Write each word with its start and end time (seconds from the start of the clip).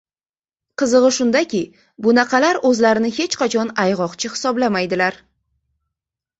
Qizig‘i 0.81 1.11
shundaki, 1.17 1.59
bunaqalar 2.07 2.61
o‘zlarini 2.71 3.13
hech 3.19 3.39
qachon 3.45 3.71
ayg‘oqchi 3.87 4.35
hisoblamaydilar. 4.35 5.23